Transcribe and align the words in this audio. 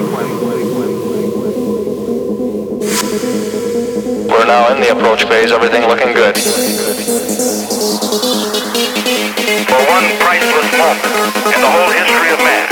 We're 0.00 0.08
now 4.46 4.72
in 4.72 4.80
the 4.80 4.88
approach 4.96 5.24
phase, 5.24 5.52
everything 5.52 5.86
looking 5.88 6.14
good. 6.14 6.38
For 9.68 9.80
one 9.90 10.06
priceless 10.20 10.72
moment 10.78 11.04
in 11.52 11.60
the 11.60 11.68
whole 11.68 11.90
history 11.90 12.30
of 12.32 12.38
man, 12.40 12.68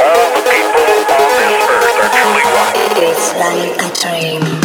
all 0.00 0.32
the 0.32 0.40
people 0.48 0.80
on 1.12 1.28
this 1.36 1.60
earth 1.68 1.96
are 2.00 2.08
truly 2.08 2.46
one. 2.56 2.72
It's 3.04 3.28
like 3.36 3.76
a 3.76 3.88
dream. 4.00 4.59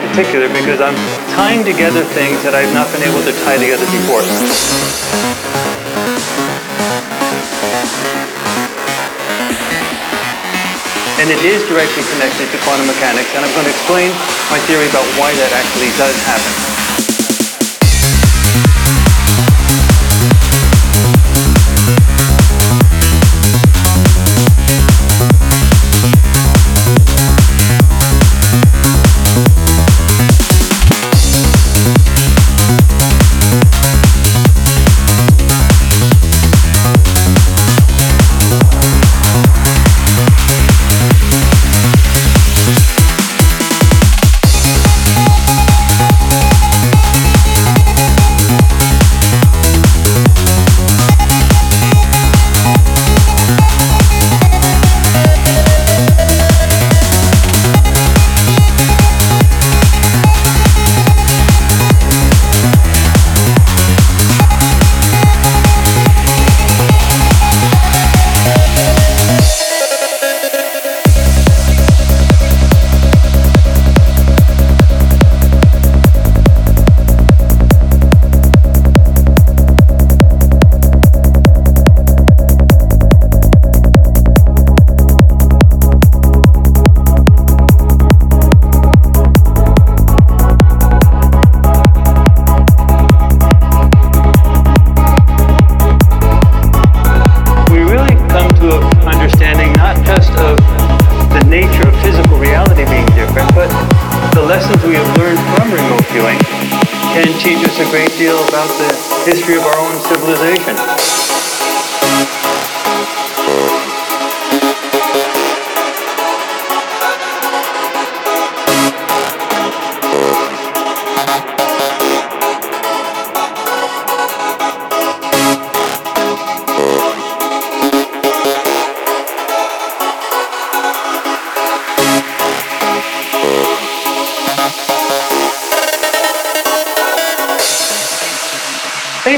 Particular 0.00 0.48
because 0.48 0.80
I'm 0.80 0.96
tying 1.36 1.60
together 1.60 2.00
things 2.16 2.40
that 2.40 2.56
I've 2.56 2.72
not 2.72 2.88
been 2.88 3.04
able 3.04 3.20
to 3.20 3.36
tie 3.44 3.60
together 3.60 3.84
before. 3.92 4.24
And 11.20 11.28
it 11.28 11.40
is 11.44 11.60
directly 11.68 12.00
connected 12.16 12.48
to 12.48 12.56
quantum 12.64 12.88
mechanics, 12.88 13.28
and 13.36 13.44
I'm 13.44 13.52
going 13.52 13.68
to 13.68 13.74
explain 13.76 14.08
my 14.48 14.56
theory 14.64 14.88
about 14.88 15.04
why 15.20 15.36
that 15.36 15.52
actually 15.52 15.92
does 16.00 16.16
happen. 16.24 16.73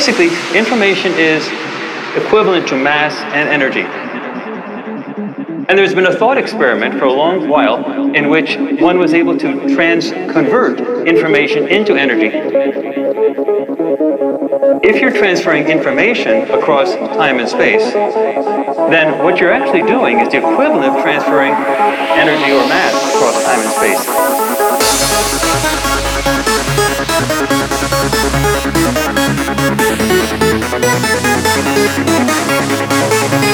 Basically, 0.07 0.31
information 0.57 1.13
is 1.15 1.45
equivalent 2.17 2.69
to 2.69 2.77
mass 2.77 3.13
and 3.35 3.49
energy. 3.49 3.83
And 5.69 5.77
there's 5.77 5.97
been 5.97 6.07
a 6.07 6.15
thought 6.15 6.39
experiment 6.39 6.97
for 6.97 7.07
a 7.07 7.13
long 7.13 7.49
while 7.49 8.15
in 8.15 8.31
which 8.31 8.57
one 8.81 9.01
was 9.01 9.13
able 9.13 9.37
to 9.39 9.75
trans 9.75 10.13
convert 10.33 10.79
information 11.09 11.67
into 11.67 11.97
energy. 11.97 12.31
If 14.87 15.01
you're 15.01 15.11
transferring 15.11 15.67
information 15.67 16.49
across 16.53 16.95
time 16.95 17.41
and 17.41 17.49
space, 17.49 17.93
then 17.93 19.25
what 19.25 19.41
you're 19.41 19.51
actually 19.51 19.83
doing 19.91 20.21
is 20.21 20.29
the 20.29 20.39
equivalent 20.39 20.85
of 20.85 21.03
transferring 21.03 21.53
energy 21.53 22.53
or 22.53 22.65
mass 22.69 22.95
across 23.17 23.43
time 23.43 23.59
and 23.59 23.73
space. 23.75 24.07
Thank 30.99 31.13
you. 33.45 33.46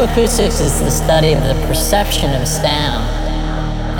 Psychoacoustics 0.00 0.62
is 0.62 0.80
the 0.80 0.90
study 0.90 1.34
of 1.34 1.42
the 1.42 1.52
perception 1.66 2.32
of 2.32 2.48
sound. 2.48 3.04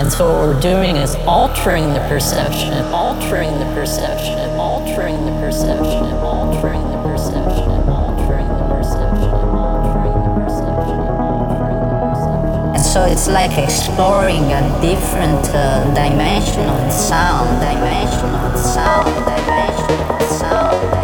And 0.01 0.11
so 0.11 0.33
what 0.33 0.41
we're 0.41 0.59
doing 0.59 0.95
is 0.95 1.13
altering 1.27 1.93
the 1.93 1.99
perception, 2.09 2.73
altering 2.91 3.59
the 3.59 3.65
perception, 3.75 4.39
altering 4.57 5.25
the 5.25 5.31
perception, 5.39 6.09
altering 6.25 6.81
the 6.89 6.97
perception, 7.03 7.69
altering 7.93 8.47
the 8.47 8.65
perception, 8.73 9.29
altering 9.45 10.07
the 10.09 10.25
perception, 10.41 10.89
altering 10.89 11.79
the 11.85 11.93
perception. 12.01 12.73
And 12.73 12.81
so 12.81 13.05
it's 13.05 13.27
like 13.27 13.55
exploring 13.59 14.41
a 14.57 14.81
different 14.81 15.53
uh, 15.53 15.83
dimension 15.93 16.67
of 16.67 16.91
sound, 16.91 17.61
dimension 17.61 18.33
of 18.41 18.57
sound, 18.57 19.05
dimension 19.29 19.99
of 20.09 20.21
sound. 20.39 21.00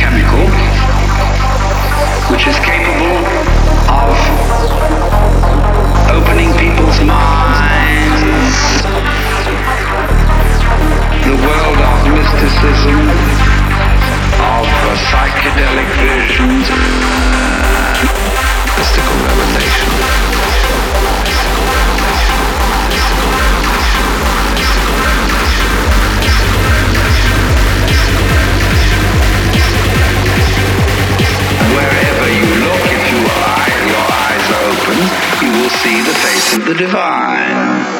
chemical 0.00 0.48
which 2.32 2.46
is 2.46 2.56
capable 2.60 3.20
of 3.92 4.16
opening 6.16 6.50
people's 6.56 7.00
minds, 7.02 8.54
the 11.26 11.36
world 11.44 11.78
of 11.90 11.98
mysticism, 12.16 13.00
of 14.40 14.64
psychedelic 15.10 15.90
visions, 16.00 16.66
mystical 18.78 19.16
revelation. 19.26 19.90
see 35.82 36.02
the 36.02 36.12
face 36.12 36.56
of 36.58 36.66
the 36.66 36.74
divine. 36.74 37.99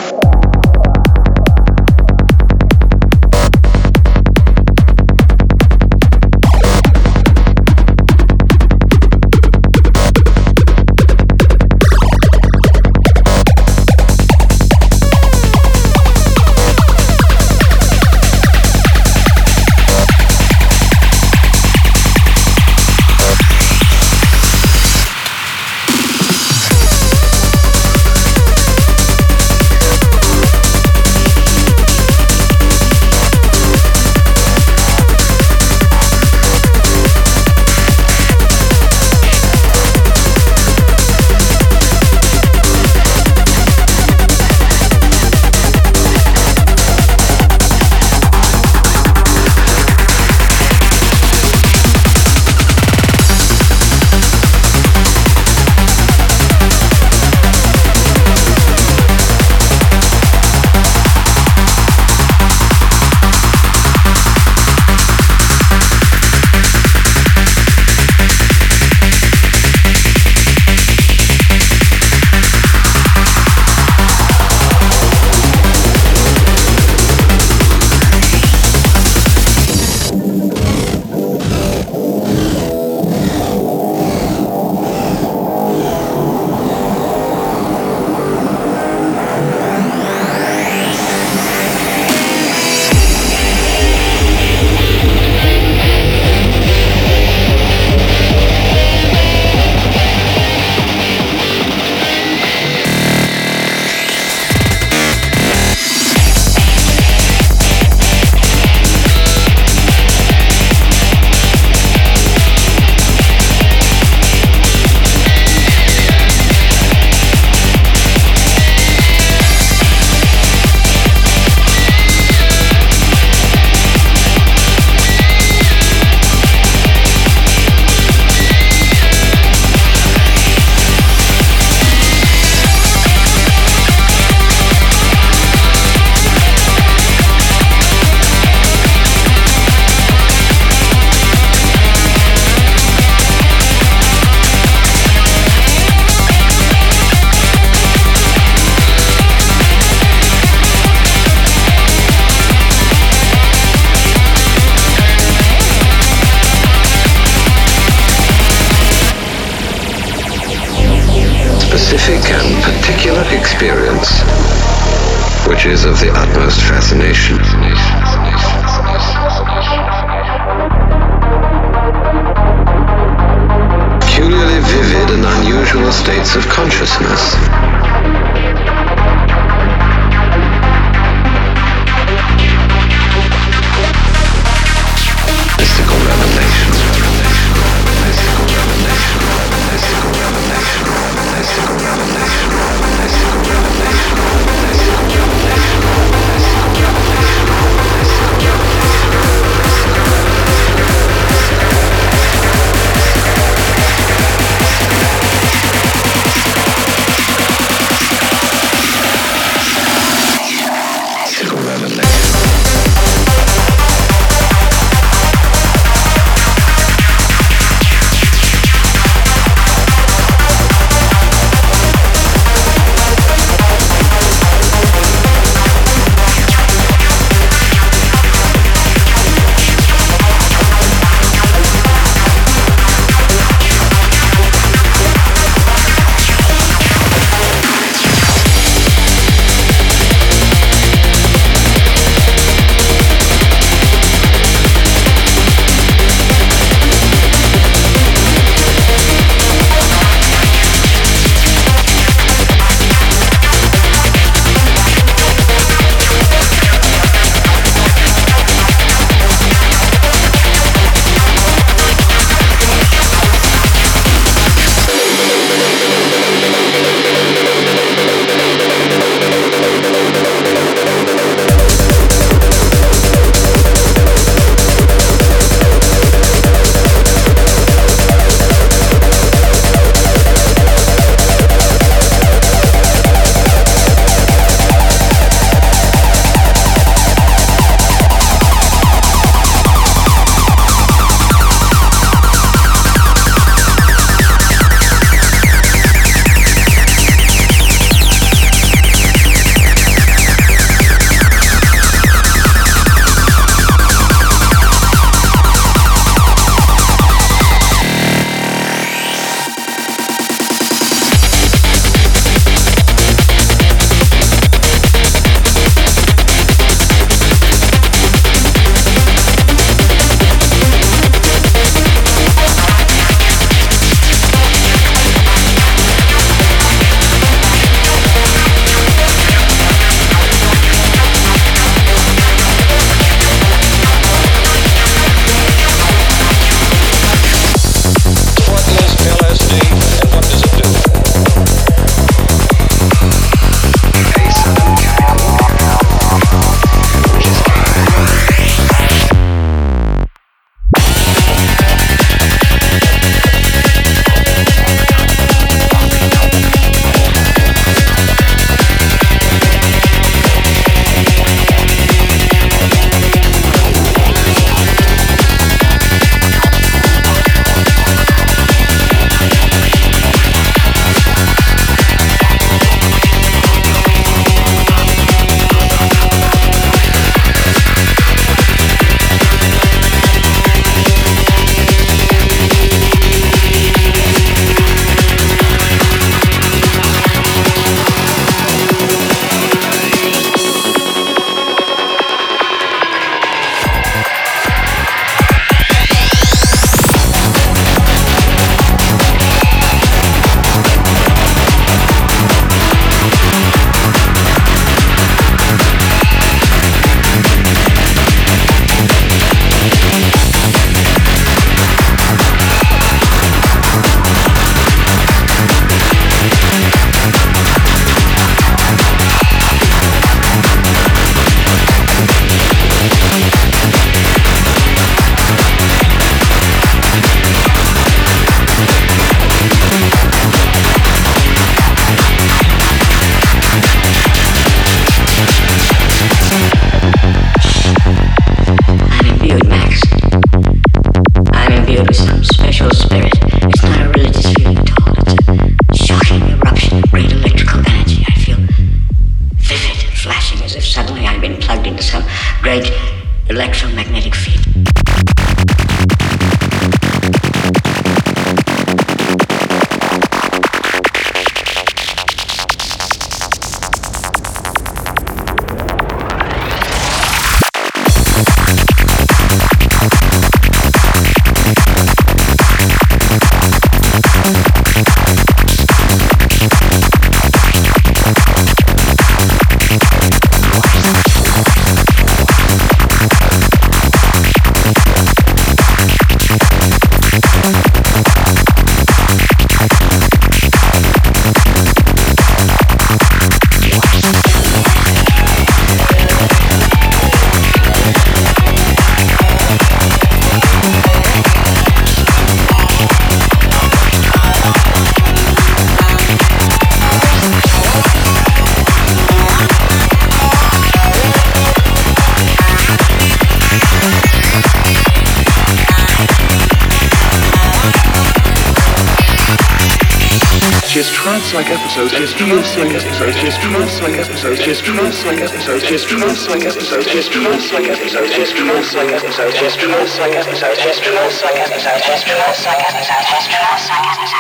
Trance 521.75 522.03
like 522.03 522.03
episodes, 522.03 522.03
just 522.03 522.16
feels 522.16 522.57
like 522.57 522.73
episodes, 522.75 523.16
just 523.18 523.39
trance 523.39 523.81
like 523.83 523.95
episodes, 523.95 524.41
just 524.41 524.64
trance 524.64 525.05
like 525.07 525.21
episodes, 525.21 525.64
just 525.64 525.89
trance 525.89 526.29
like 526.29 526.45
episodes, 526.45 526.87
just 526.87 527.12
trance 527.12 527.53
like 527.53 527.71
episodes, 527.71 528.11
just 528.11 528.35
trance 528.35 528.75
like 528.75 528.91
episodes, 528.91 529.35
just 529.37 529.59
trance 529.61 530.01
like 530.01 530.16
episodes, 530.16 530.59
just 530.59 530.83
trance 530.83 531.23
like 531.23 531.39
episodes, 531.39 531.87
just 531.87 532.07
trance 532.07 532.45
like 532.47 532.61
episodes, 532.66 533.07
just 533.11 533.31
trance 533.31 533.71
like 533.71 534.20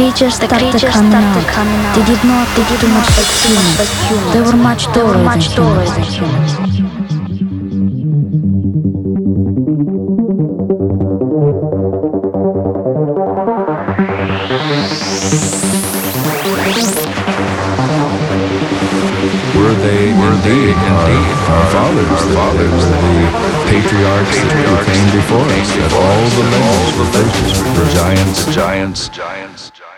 creatures 0.00 0.38
the 0.38 0.46
started 0.48 0.72
creatures 0.72 0.94
coming 0.96 1.12
started 1.12 1.44
out. 1.44 1.52
coming 1.52 1.80
out. 1.84 1.94
They 1.94 2.04
did 2.08 2.22
not 2.24 2.48
they 2.56 2.64
did 2.64 2.80
too 2.80 2.88
much 2.88 3.08
like 3.20 3.28
humans. 3.44 3.76
They 4.32 4.40
were 4.40 4.56
much 4.56 4.88
taller 4.96 5.20
than 5.20 5.40
humans. 5.44 6.00
Were 19.52 19.76
they 19.84 20.16
were 20.16 20.32
indeed, 20.32 20.76
our, 20.96 21.12
our 21.52 21.66
fathers, 21.76 22.08
the 22.08 22.32
fathers, 22.32 22.84
the 22.88 23.16
patriarchs 23.68 24.36
that 24.48 24.80
came 24.88 25.08
before 25.12 25.44
us, 25.60 25.68
that 25.76 25.92
all 25.92 26.24
the 26.40 26.44
legends 26.56 26.92
were 26.96 27.10
faces, 27.12 27.52
were 27.76 27.90
giants, 27.92 28.38
giants, 28.54 29.08
giants, 29.10 29.70
I 29.78 29.89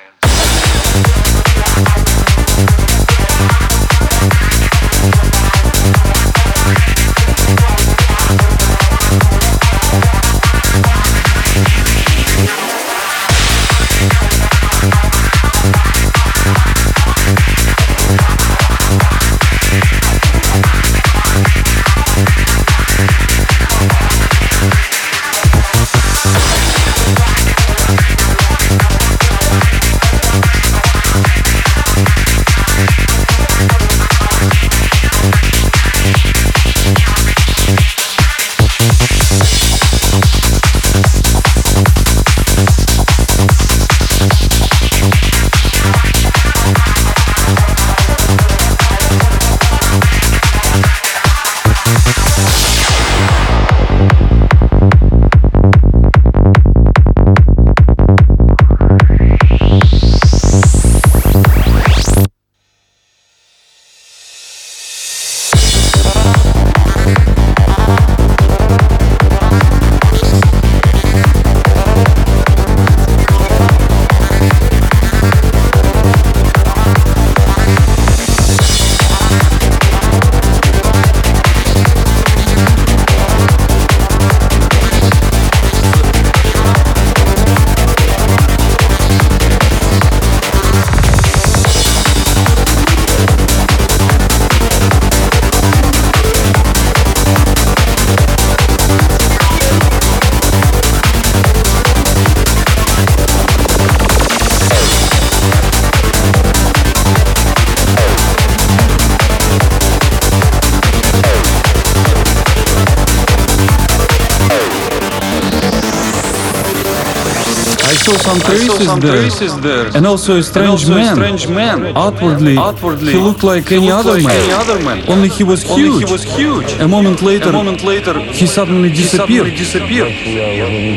some 118.33 118.41
traces, 118.51 118.87
some 118.87 119.01
there. 119.01 119.17
traces 119.17 119.53
there. 119.61 119.87
and 119.97 120.07
also 120.07 120.31
a 120.39 120.43
strange 120.43 120.69
also 120.71 120.93
a 120.93 120.97
man. 120.97 121.15
strange 121.17 121.49
man. 121.49 121.79
Outwardly, 121.97 122.57
Outwardly, 122.57 123.13
he 123.13 123.19
looked 123.19 123.45
like 123.45 123.69
he 123.69 123.77
any 123.77 123.89
looked 123.91 124.01
other 124.07 124.15
like 124.19 124.27
man. 124.27 124.41
any 124.43 124.53
other 124.63 124.79
man. 124.89 124.99
Only 125.09 125.29
he 125.29 125.45
was 125.45 125.61
Only 125.71 125.83
huge. 125.83 126.05
he 126.07 126.13
was 126.17 126.23
huge. 126.25 126.71
A 126.81 126.89
moment 126.89 127.19
later, 127.23 127.49
A 127.51 127.53
moment 127.53 127.83
later, 127.85 128.15
he 128.41 128.47
suddenly 128.47 128.91
disappeared. 128.91 129.47
he 129.49 129.57
disappeared. 129.57 130.13
suddenly 130.13 130.93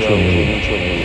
disappeared. 0.59 1.01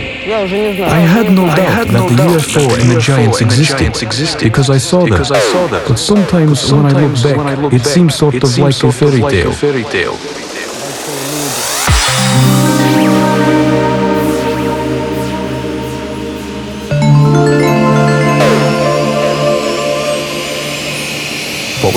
I 0.99 1.01
had 1.15 1.27
no 1.33 1.45
doubt 1.47 1.87
that 1.87 2.07
the 2.09 2.23
UFO 2.31 2.63
and 2.79 2.89
the 2.91 2.99
giants 2.99 3.41
existed, 3.41 4.43
because 4.43 4.69
I 4.69 4.77
saw 4.77 4.99
them. 5.01 5.09
Because 5.09 5.31
I 5.31 5.39
saw 5.39 5.67
them. 5.67 5.83
But 5.87 5.97
sometimes, 5.97 6.71
when 6.71 6.85
I 6.85 6.93
look 7.03 7.15
back, 7.23 7.37
when 7.37 7.47
I 7.47 7.55
look 7.55 7.73
it 7.73 7.83
seems 7.85 8.15
sort 8.15 8.35
it 8.35 8.43
of 8.43 8.49
seems 8.49 8.59
like 8.65 8.75
a 8.75 8.77
sort 8.77 8.93
of 8.93 8.99
fairy 8.99 9.21
like 9.21 9.33
a 9.33 9.43
tale. 9.43 9.51
fairy 9.51 9.83
tale. 9.83 10.15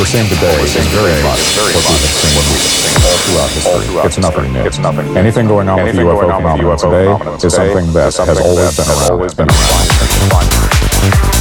We're 0.05 0.11
seeing 0.11 0.29
today 0.29 0.61
is 0.61 0.75
very 0.93 1.17
much 1.23 1.57
what 1.57 1.73
we've 1.73 1.97
been 1.97 2.13
seeing 2.13 3.01
all 3.09 3.17
throughout 3.25 3.51
history. 3.57 4.05
It's 4.05 4.19
nothing 4.19 4.53
new. 4.53 4.61
It's 4.61 4.79
nothing. 4.79 5.17
Anything 5.17 5.47
going 5.47 5.67
on 5.67 5.77
with 5.77 5.89
Anything 5.95 6.07
UFO 6.07 6.21
going 6.21 6.31
on 6.31 6.43
with 6.43 6.61
UFO 6.61 6.91
today 6.91 7.05
phenomena 7.07 7.47
is 7.47 7.55
something 7.55 7.93
that 7.95 8.15
has 8.15 8.41
always 8.41 8.77
been 8.77 8.85
around. 8.87 9.11
always 9.11 9.35
Been 9.35 9.47
been 9.47 9.57
around. 9.57 11.34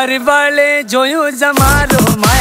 मरवाले 0.00 0.68
जोयू 0.90 1.22
जमारो 1.40 2.00
Maya 2.20 2.39